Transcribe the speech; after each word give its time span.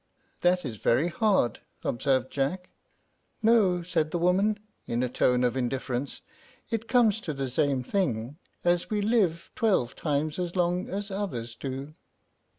"That 0.39 0.65
is 0.65 0.77
very 0.77 1.09
hard," 1.09 1.59
observed 1.83 2.31
Jack. 2.31 2.71
"No," 3.43 3.83
said 3.83 4.09
the 4.09 4.17
woman, 4.17 4.57
in 4.87 5.03
a 5.03 5.09
tone 5.09 5.43
of 5.43 5.55
indifference; 5.55 6.21
"it 6.71 6.87
comes 6.87 7.19
to 7.19 7.35
the 7.35 7.51
same 7.51 7.83
thing, 7.83 8.37
as 8.63 8.89
we 8.89 8.99
live 8.99 9.51
twelve 9.53 9.95
times 9.95 10.39
as 10.39 10.55
long 10.55 10.89
as 10.89 11.11
others 11.11 11.53
do." 11.53 11.93